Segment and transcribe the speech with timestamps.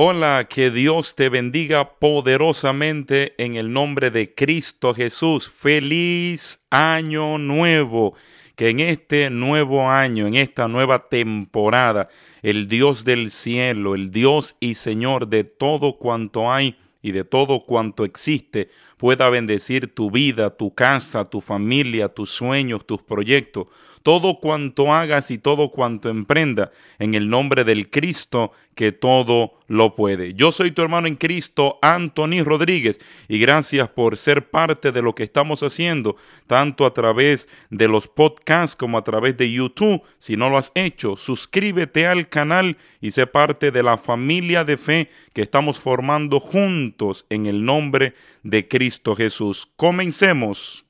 [0.00, 5.50] Hola, que Dios te bendiga poderosamente en el nombre de Cristo Jesús.
[5.50, 8.14] Feliz año nuevo.
[8.54, 12.10] Que en este nuevo año, en esta nueva temporada,
[12.42, 17.58] el Dios del cielo, el Dios y Señor de todo cuanto hay y de todo
[17.58, 23.66] cuanto existe, pueda bendecir tu vida, tu casa, tu familia, tus sueños, tus proyectos
[24.08, 29.94] todo cuanto hagas y todo cuanto emprenda en el nombre del Cristo que todo lo
[29.94, 30.32] puede.
[30.32, 35.14] Yo soy tu hermano en Cristo, Anthony Rodríguez, y gracias por ser parte de lo
[35.14, 40.00] que estamos haciendo, tanto a través de los podcasts como a través de YouTube.
[40.18, 44.78] Si no lo has hecho, suscríbete al canal y sé parte de la familia de
[44.78, 49.68] fe que estamos formando juntos en el nombre de Cristo Jesús.
[49.76, 50.87] Comencemos.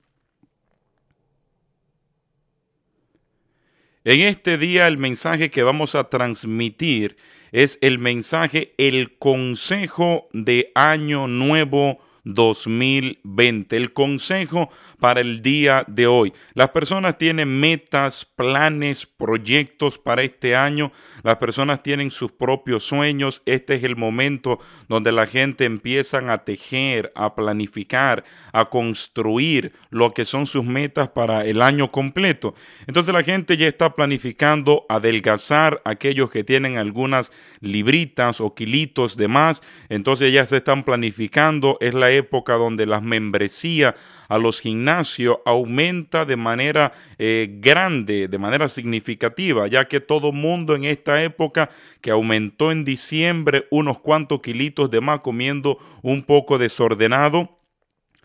[4.10, 7.18] En este día el mensaje que vamos a transmitir
[7.52, 11.98] es el mensaje, el consejo de año nuevo
[12.34, 13.76] 2020.
[13.76, 16.32] El consejo para el día de hoy.
[16.54, 20.92] Las personas tienen metas, planes, proyectos para este año.
[21.22, 23.42] Las personas tienen sus propios sueños.
[23.46, 30.12] Este es el momento donde la gente empieza a tejer, a planificar, a construir lo
[30.12, 32.54] que son sus metas para el año completo.
[32.86, 39.28] Entonces la gente ya está planificando adelgazar aquellos que tienen algunas libritas o kilitos de
[39.28, 39.62] más.
[39.88, 41.78] Entonces ya se están planificando.
[41.80, 43.94] Es la época donde las membresías
[44.28, 50.74] a los gimnasios aumenta de manera eh, grande, de manera significativa, ya que todo mundo
[50.74, 51.70] en esta época
[52.02, 57.57] que aumentó en diciembre unos cuantos kilitos de más comiendo un poco desordenado,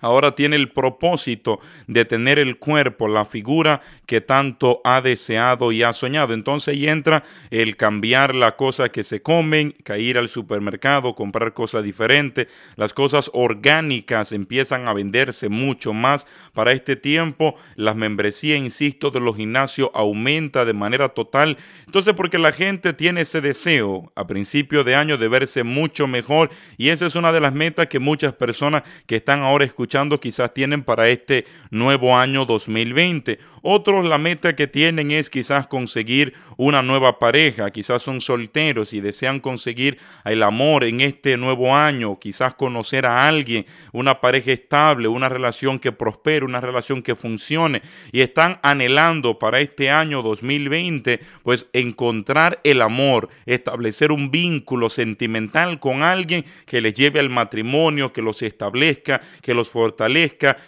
[0.03, 5.81] ahora tiene el propósito de tener el cuerpo, la figura que tanto ha deseado y
[5.81, 6.33] ha soñado.
[6.33, 11.83] Entonces ahí entra el cambiar la cosa que se comen, ir al supermercado, comprar cosas
[11.83, 12.47] diferentes.
[12.75, 17.55] Las cosas orgánicas empiezan a venderse mucho más para este tiempo.
[17.75, 21.57] Las membresías, insisto, de los gimnasios aumenta de manera total.
[21.85, 26.49] Entonces porque la gente tiene ese deseo a principio de año de verse mucho mejor
[26.77, 30.53] y esa es una de las metas que muchas personas que están ahora escuchando quizás
[30.53, 33.37] tienen para este nuevo año 2020.
[33.61, 39.01] Otros la meta que tienen es quizás conseguir una nueva pareja, quizás son solteros y
[39.01, 45.07] desean conseguir el amor en este nuevo año, quizás conocer a alguien, una pareja estable,
[45.07, 47.81] una relación que prospere, una relación que funcione
[48.11, 55.79] y están anhelando para este año 2020 pues encontrar el amor, establecer un vínculo sentimental
[55.79, 59.82] con alguien que les lleve al matrimonio, que los establezca, que los fortalezca,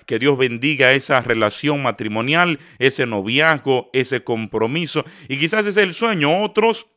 [0.05, 5.05] que Dios bendiga esa relación matrimonial, ese noviazgo, ese compromiso.
[5.27, 6.43] Y quizás es el sueño.
[6.43, 6.87] Otros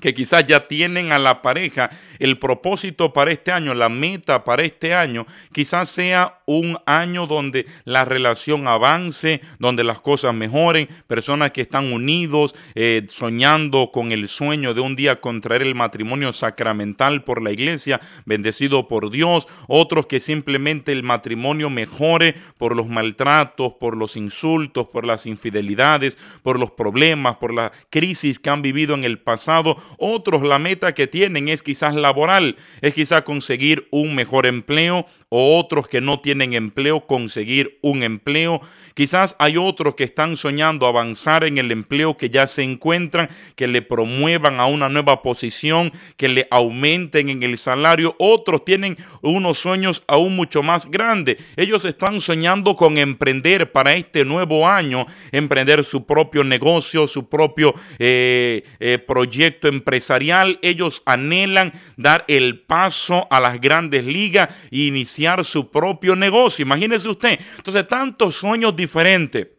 [0.00, 4.62] que quizás ya tienen a la pareja, el propósito para este año, la meta para
[4.62, 11.52] este año, quizás sea un año donde la relación avance, donde las cosas mejoren, personas
[11.52, 17.24] que están unidos, eh, soñando con el sueño de un día contraer el matrimonio sacramental
[17.24, 23.74] por la iglesia, bendecido por Dios, otros que simplemente el matrimonio mejore por los maltratos,
[23.74, 28.94] por los insultos, por las infidelidades, por los problemas, por la crisis que han vivido
[28.94, 34.14] en el pasado, otros la meta que tienen es quizás laboral, es quizás conseguir un
[34.14, 38.60] mejor empleo, o otros que no tienen empleo conseguir un empleo.
[38.94, 43.68] Quizás hay otros que están soñando avanzar en el empleo que ya se encuentran, que
[43.68, 48.16] le promuevan a una nueva posición, que le aumenten en el salario.
[48.18, 51.36] Otros tienen unos sueños aún mucho más grandes.
[51.56, 57.74] Ellos están soñando con emprender para este nuevo año, emprender su propio negocio, su propio
[57.98, 60.58] eh, eh, proyecto empresarial.
[60.62, 66.62] Ellos anhelan dar el paso a las grandes ligas e iniciar su propio negocio.
[66.62, 67.38] Imagínese usted.
[67.56, 69.57] Entonces, tantos sueños diferentes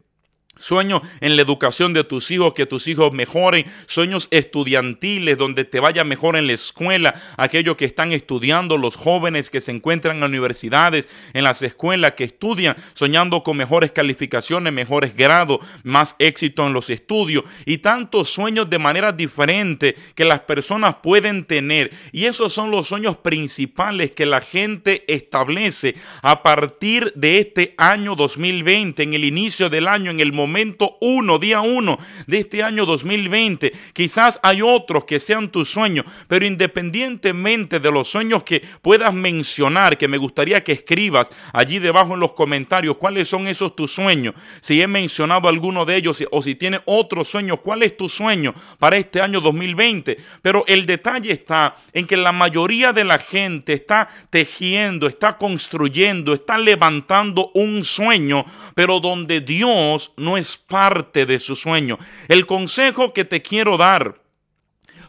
[0.60, 3.64] Sueños en la educación de tus hijos, que tus hijos mejoren.
[3.86, 7.14] Sueños estudiantiles, donde te vaya mejor en la escuela.
[7.38, 12.24] Aquellos que están estudiando, los jóvenes que se encuentran en universidades, en las escuelas, que
[12.24, 17.44] estudian, soñando con mejores calificaciones, mejores grados, más éxito en los estudios.
[17.64, 21.90] Y tantos sueños de manera diferente que las personas pueden tener.
[22.12, 28.14] Y esos son los sueños principales que la gente establece a partir de este año
[28.14, 32.64] 2020, en el inicio del año, en el momento momento uno, día uno de este
[32.64, 33.72] año 2020.
[33.92, 39.96] Quizás hay otros que sean tus sueños, pero independientemente de los sueños que puedas mencionar,
[39.96, 44.34] que me gustaría que escribas allí debajo en los comentarios cuáles son esos tus sueños.
[44.60, 48.52] Si he mencionado alguno de ellos o si tiene otro sueño, cuál es tu sueño
[48.80, 50.18] para este año 2020.
[50.42, 56.34] Pero el detalle está en que la mayoría de la gente está tejiendo, está construyendo,
[56.34, 58.44] está levantando un sueño,
[58.74, 61.98] pero donde Dios no es parte de su sueño.
[62.28, 64.20] El consejo que te quiero dar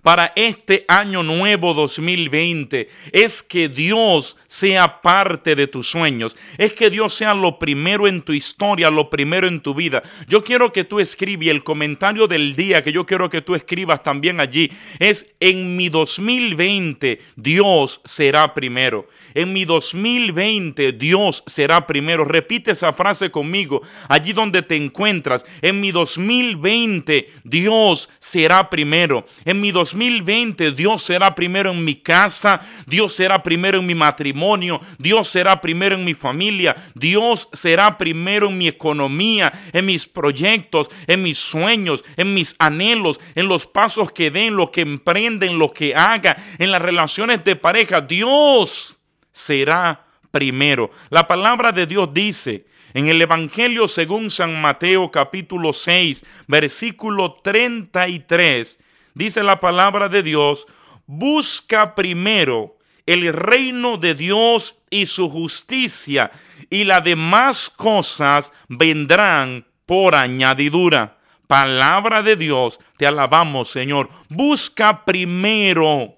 [0.01, 6.89] para este año nuevo 2020 es que Dios sea parte de tus sueños, es que
[6.89, 10.01] Dios sea lo primero en tu historia, lo primero en tu vida.
[10.27, 14.03] Yo quiero que tú escribas el comentario del día que yo quiero que tú escribas
[14.03, 19.07] también allí es en mi 2020 Dios será primero.
[19.33, 22.25] En mi 2020 Dios será primero.
[22.25, 25.45] Repite esa frase conmigo allí donde te encuentras.
[25.61, 29.25] En mi 2020 Dios será primero.
[29.45, 34.81] En mi 2020 Dios será primero en mi casa, Dios será primero en mi matrimonio,
[34.97, 40.89] Dios será primero en mi familia, Dios será primero en mi economía, en mis proyectos,
[41.07, 45.71] en mis sueños, en mis anhelos, en los pasos que den, lo que emprenden, lo
[45.71, 48.01] que haga, en las relaciones de pareja.
[48.01, 48.97] Dios
[49.31, 50.91] será primero.
[51.09, 58.79] La palabra de Dios dice en el Evangelio según San Mateo capítulo 6, versículo 33,
[59.13, 60.65] dice la palabra de Dios,
[61.05, 66.31] busca primero el reino de Dios y su justicia,
[66.69, 71.17] y las demás cosas vendrán por añadidura.
[71.47, 74.09] Palabra de Dios, te alabamos Señor.
[74.29, 76.15] Busca primero,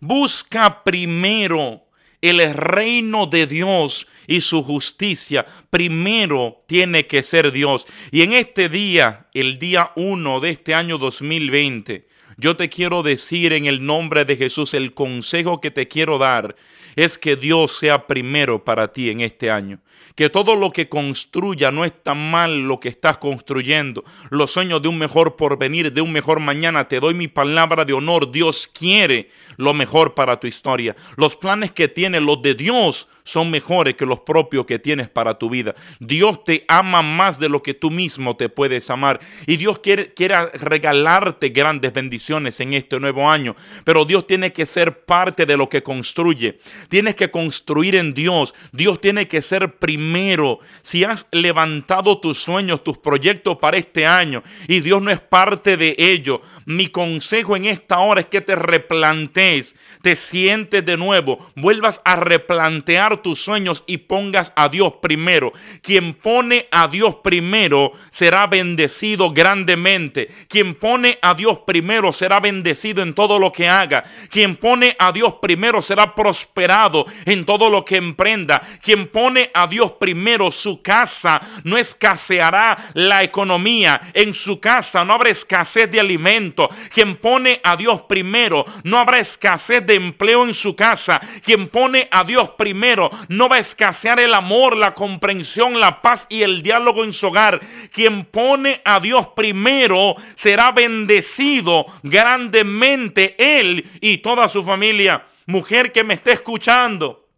[0.00, 1.89] busca primero
[2.20, 5.46] el reino de Dios y su justicia.
[5.70, 7.86] Primero tiene que ser Dios.
[8.10, 12.06] Y en este día, el día 1 de este año 2020,
[12.36, 16.56] yo te quiero decir en el nombre de Jesús, el consejo que te quiero dar
[16.96, 19.78] es que Dios sea primero para ti en este año.
[20.14, 24.04] Que todo lo que construya no es tan mal lo que estás construyendo.
[24.30, 27.92] Los sueños de un mejor porvenir, de un mejor mañana, te doy mi palabra de
[27.92, 28.30] honor.
[28.30, 30.96] Dios quiere lo mejor para tu historia.
[31.16, 35.38] Los planes que tiene los de Dios son mejores que los propios que tienes para
[35.38, 35.76] tu vida.
[36.00, 39.20] Dios te ama más de lo que tú mismo te puedes amar.
[39.46, 43.54] Y Dios quiere, quiere regalarte grandes bendiciones en este nuevo año.
[43.84, 46.58] Pero Dios tiene que ser parte de lo que construye.
[46.88, 48.52] Tienes que construir en Dios.
[48.72, 50.58] Dios tiene que ser primero.
[50.82, 55.76] Si has levantado tus sueños, tus proyectos para este año y Dios no es parte
[55.76, 61.50] de ello, mi consejo en esta hora es que te replantees, te sientes de nuevo,
[61.54, 65.52] vuelvas a replantear tus sueños y pongas a Dios primero.
[65.82, 70.28] Quien pone a Dios primero será bendecido grandemente.
[70.48, 74.04] Quien pone a Dios primero será bendecido en todo lo que haga.
[74.30, 78.62] Quien pone a Dios primero será prosperado en todo lo que emprenda.
[78.82, 84.00] Quien pone a Dios primero su casa no escaseará la economía.
[84.14, 86.68] En su casa no habrá escasez de alimento.
[86.92, 91.20] Quien pone a Dios primero no habrá escasez de empleo en su casa.
[91.42, 96.26] Quien pone a Dios primero no va a escasear el amor, la comprensión, la paz
[96.28, 97.60] y el diálogo en su hogar.
[97.92, 105.24] Quien pone a Dios primero será bendecido grandemente él y toda su familia.
[105.46, 107.28] Mujer que me esté escuchando,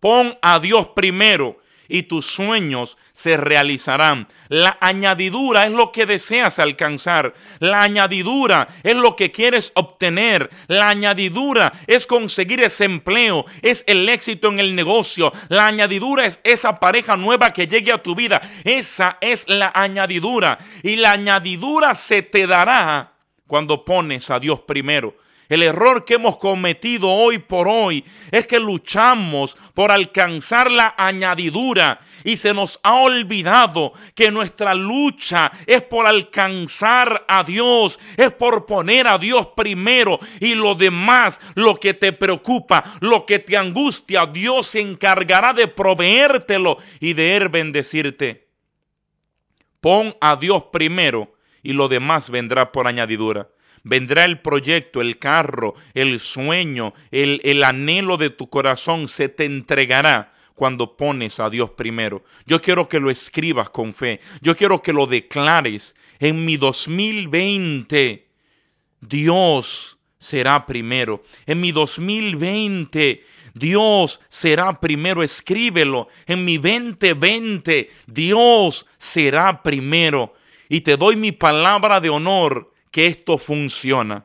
[0.00, 4.26] pon a Dios primero y tus sueños se realizarán.
[4.48, 7.32] La añadidura es lo que deseas alcanzar.
[7.60, 10.50] La añadidura es lo que quieres obtener.
[10.66, 15.32] La añadidura es conseguir ese empleo, es el éxito en el negocio.
[15.48, 18.42] La añadidura es esa pareja nueva que llegue a tu vida.
[18.64, 20.58] Esa es la añadidura.
[20.82, 23.12] Y la añadidura se te dará
[23.46, 25.14] cuando pones a Dios primero.
[25.48, 32.00] El error que hemos cometido hoy por hoy es que luchamos por alcanzar la añadidura
[32.24, 38.66] y se nos ha olvidado que nuestra lucha es por alcanzar a Dios, es por
[38.66, 44.26] poner a Dios primero y lo demás, lo que te preocupa, lo que te angustia,
[44.26, 48.48] Dios se encargará de proveértelo y de él bendecirte.
[49.80, 53.50] Pon a Dios primero y lo demás vendrá por añadidura.
[53.82, 59.44] Vendrá el proyecto, el carro, el sueño, el, el anhelo de tu corazón, se te
[59.44, 62.24] entregará cuando pones a Dios primero.
[62.46, 64.20] Yo quiero que lo escribas con fe.
[64.40, 65.94] Yo quiero que lo declares.
[66.18, 68.26] En mi 2020,
[69.00, 71.24] Dios será primero.
[71.46, 75.22] En mi 2020, Dios será primero.
[75.22, 76.08] Escríbelo.
[76.26, 80.34] En mi 2020, Dios será primero.
[80.68, 84.24] Y te doy mi palabra de honor que esto funciona.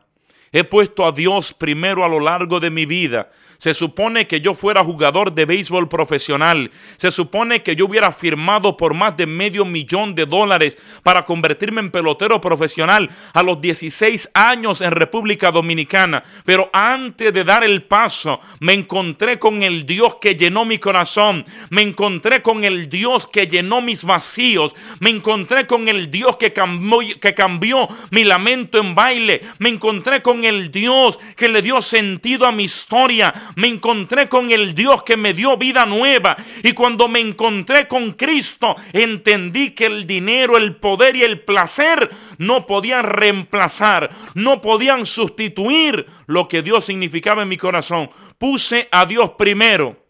[0.52, 3.32] He puesto a Dios primero a lo largo de mi vida.
[3.60, 6.72] Se supone que yo fuera jugador de béisbol profesional.
[6.96, 11.82] Se supone que yo hubiera firmado por más de medio millón de dólares para convertirme
[11.82, 16.24] en pelotero profesional a los 16 años en República Dominicana.
[16.46, 21.46] Pero antes de dar el paso, me encontré con el Dios que llenó mi corazón.
[21.70, 24.74] Me encontré con el Dios que llenó mis vacíos.
[25.02, 29.42] Me encontré con el Dios que cambió, que cambió mi lamento en baile.
[29.58, 34.52] Me encontré con el Dios que le dio sentido a mi historia me encontré con
[34.52, 36.38] el Dios que me dio vida nueva.
[36.64, 42.10] Y cuando me encontré con Cristo, entendí que el dinero, el poder y el placer
[42.38, 48.10] no podían reemplazar, no podían sustituir lo que Dios significaba en mi corazón.
[48.38, 50.06] Puse a Dios primero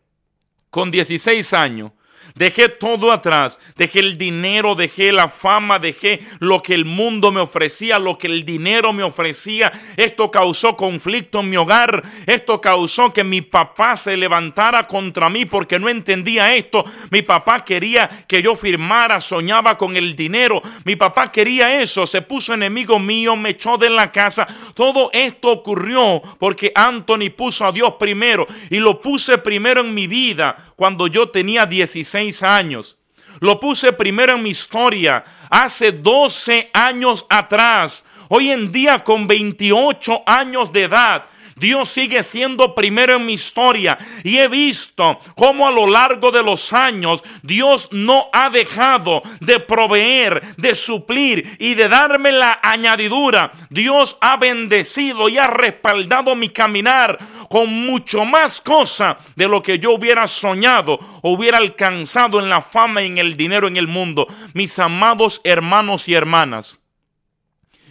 [0.69, 1.91] con 16 años
[2.36, 3.60] Dejé todo atrás.
[3.76, 8.28] Dejé el dinero, dejé la fama, dejé lo que el mundo me ofrecía, lo que
[8.28, 9.72] el dinero me ofrecía.
[9.98, 12.04] Esto causó conflicto en mi hogar.
[12.26, 16.86] Esto causó que mi papá se levantara contra mí porque no entendía esto.
[17.12, 20.62] Mi papá quería que yo firmara, soñaba con el dinero.
[20.86, 22.06] Mi papá quería eso.
[22.06, 24.48] Se puso enemigo mío, me echó de la casa.
[24.74, 30.08] Todo esto ocurrió porque Anthony puso a Dios primero y lo puse primero en mi
[30.08, 32.98] vida cuando yo tenía 16 años.
[33.40, 38.04] Lo puse primero en mi historia hace 12 años atrás.
[38.28, 41.26] Hoy en día con 28 años de edad
[41.60, 46.44] Dios sigue siendo primero en mi historia y he visto cómo a lo largo de
[46.44, 53.51] los años Dios no ha dejado de proveer, de suplir y de darme la añadidura.
[53.70, 59.80] Dios ha bendecido y ha respaldado mi caminar con mucho más cosa de lo que
[59.80, 63.88] yo hubiera soñado o hubiera alcanzado en la fama y en el dinero en el
[63.88, 64.28] mundo.
[64.54, 66.80] Mis amados hermanos y hermanas,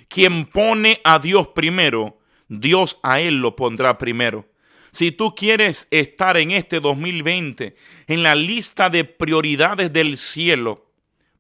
[0.08, 2.17] quien pone a Dios primero,
[2.48, 4.46] Dios a él lo pondrá primero.
[4.90, 7.76] Si tú quieres estar en este 2020
[8.06, 10.86] en la lista de prioridades del cielo,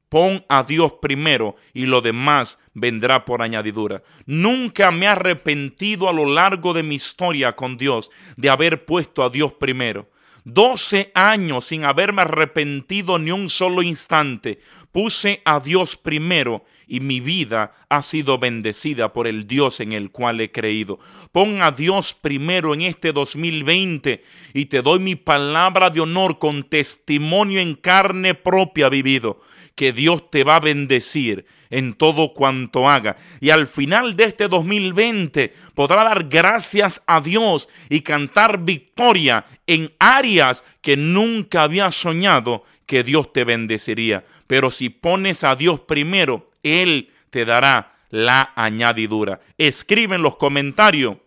[0.08, 4.02] pon a Dios primero y lo demás vendrá por añadidura.
[4.26, 9.22] Nunca me he arrepentido a lo largo de mi historia con Dios de haber puesto
[9.22, 10.08] a Dios primero.
[10.50, 14.60] Doce años sin haberme arrepentido ni un solo instante.
[14.92, 20.10] Puse a Dios primero y mi vida ha sido bendecida por el Dios en el
[20.10, 21.00] cual he creído.
[21.32, 24.24] Pon a Dios primero en este 2020
[24.54, 29.42] y te doy mi palabra de honor con testimonio en carne propia vivido,
[29.74, 33.16] que Dios te va a bendecir en todo cuanto haga.
[33.40, 39.92] Y al final de este 2020 podrá dar gracias a Dios y cantar victoria en
[39.98, 44.24] áreas que nunca había soñado que Dios te bendeciría.
[44.46, 49.40] Pero si pones a Dios primero, Él te dará la añadidura.
[49.58, 51.18] Escribe en los comentarios.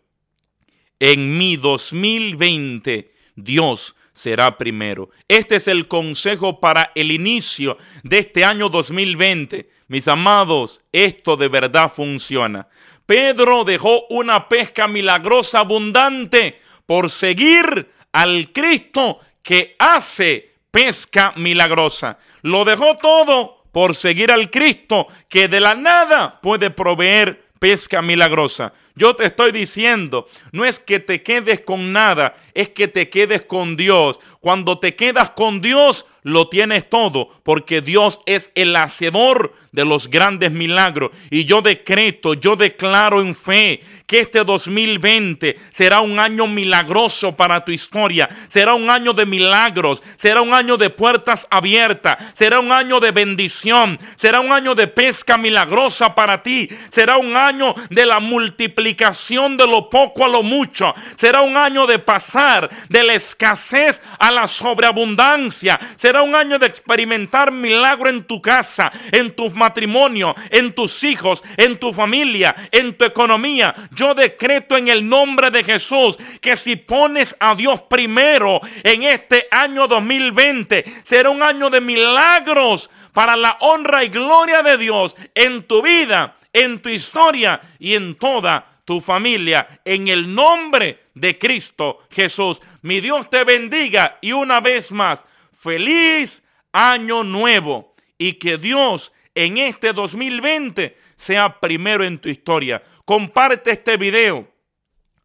[0.99, 5.09] En mi 2020, Dios será primero.
[5.27, 9.69] Este es el consejo para el inicio de este año 2020.
[9.91, 12.69] Mis amados, esto de verdad funciona.
[13.05, 22.19] Pedro dejó una pesca milagrosa abundante por seguir al Cristo que hace pesca milagrosa.
[22.41, 28.71] Lo dejó todo por seguir al Cristo que de la nada puede proveer pesca milagrosa.
[29.01, 33.41] Yo te estoy diciendo, no es que te quedes con nada, es que te quedes
[33.41, 34.19] con Dios.
[34.41, 40.07] Cuando te quedas con Dios, lo tienes todo, porque Dios es el hacedor de los
[40.07, 41.11] grandes milagros.
[41.31, 47.63] Y yo decreto, yo declaro en fe que este 2020 será un año milagroso para
[47.65, 52.71] tu historia, será un año de milagros, será un año de puertas abiertas, será un
[52.71, 58.05] año de bendición, será un año de pesca milagrosa para ti, será un año de
[58.05, 63.13] la multiplicación de lo poco a lo mucho, será un año de pasar de la
[63.13, 69.49] escasez a la sobreabundancia, será un año de experimentar milagro en tu casa, en tu
[69.51, 73.73] matrimonio, en tus hijos, en tu familia, en tu economía.
[73.91, 79.47] Yo decreto en el nombre de Jesús que si pones a Dios primero en este
[79.51, 85.63] año 2020, será un año de milagros para la honra y gloria de Dios en
[85.63, 89.79] tu vida, en tu historia y en toda tu familia.
[89.85, 92.61] En el nombre de Cristo Jesús.
[92.81, 95.25] Mi Dios te bendiga y una vez más,
[95.57, 96.43] feliz
[96.73, 102.83] año nuevo y que Dios en este 2020 sea primero en tu historia.
[103.05, 104.51] Comparte este video.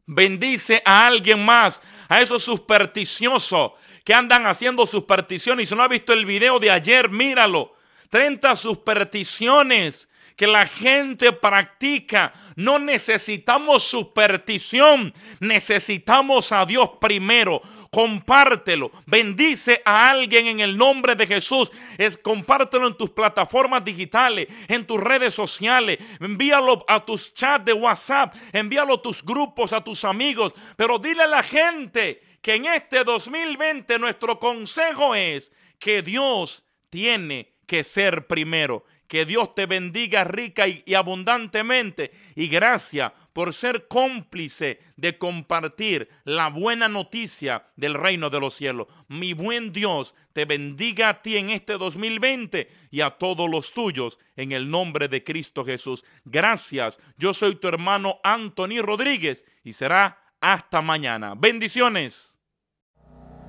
[0.06, 3.72] Bendice a alguien más, a esos supersticiosos
[4.04, 5.68] que andan haciendo supersticiones.
[5.68, 7.74] Si no ha visto el video de ayer, míralo.
[8.10, 12.32] 30 supersticiones que la gente practica.
[12.54, 17.62] No necesitamos superstición, necesitamos a Dios primero.
[17.90, 21.72] Compártelo, bendice a alguien en el nombre de Jesús.
[21.96, 25.98] Es, compártelo en tus plataformas digitales, en tus redes sociales.
[26.20, 30.52] Envíalo a tus chats de WhatsApp, envíalo a tus grupos, a tus amigos.
[30.76, 37.54] Pero dile a la gente que en este 2020 nuestro consejo es que Dios tiene
[37.66, 38.84] que ser primero.
[39.08, 42.12] Que Dios te bendiga rica y, abundantemente.
[42.34, 48.88] Y gracias por ser cómplice de compartir la buena noticia del reino de los cielos.
[49.08, 54.18] Mi buen Dios te bendiga a ti en este 2020 y a todos los tuyos
[54.36, 56.04] en el nombre de Cristo Jesús.
[56.24, 56.98] Gracias.
[57.18, 61.34] Yo soy tu hermano Anthony Rodríguez y será hasta mañana.
[61.36, 62.38] Bendiciones.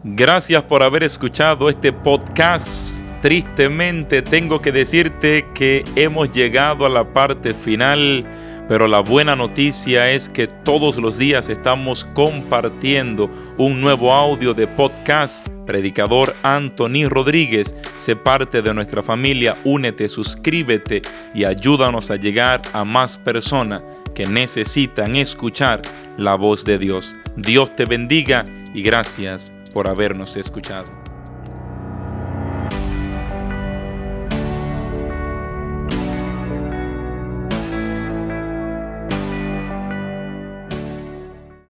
[0.03, 7.13] Gracias por haber escuchado este podcast Tristemente tengo que decirte que hemos llegado a la
[7.13, 8.23] parte final,
[8.69, 14.67] pero la buena noticia es que todos los días estamos compartiendo un nuevo audio de
[14.67, 15.47] podcast.
[15.65, 21.01] Predicador Anthony Rodríguez, sé parte de nuestra familia, únete, suscríbete
[21.33, 23.81] y ayúdanos a llegar a más personas
[24.15, 25.81] que necesitan escuchar
[26.17, 27.15] la voz de Dios.
[27.35, 31.06] Dios te bendiga y gracias por habernos escuchado.